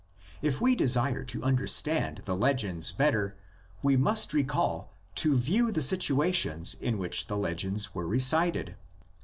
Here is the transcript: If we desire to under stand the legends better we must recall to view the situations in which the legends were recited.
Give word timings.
If 0.41 0.59
we 0.59 0.73
desire 0.75 1.23
to 1.25 1.43
under 1.43 1.67
stand 1.67 2.23
the 2.25 2.35
legends 2.35 2.91
better 2.91 3.37
we 3.83 3.95
must 3.95 4.33
recall 4.33 4.91
to 5.13 5.35
view 5.35 5.71
the 5.71 5.79
situations 5.79 6.73
in 6.73 6.97
which 6.97 7.27
the 7.27 7.37
legends 7.37 7.93
were 7.93 8.07
recited. 8.07 8.77